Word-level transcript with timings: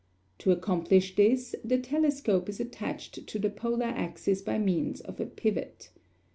To 0.39 0.49
accomplish 0.51 1.15
this, 1.15 1.53
the 1.63 1.77
telescope 1.77 2.49
is 2.49 2.59
attached 2.59 3.27
to 3.27 3.37
the 3.37 3.51
polar 3.51 3.85
axis 3.85 4.41
by 4.41 4.57
means 4.57 4.99
of 5.01 5.19
a 5.19 5.27
pivot. 5.27 5.91